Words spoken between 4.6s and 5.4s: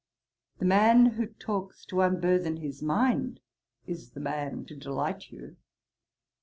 to delight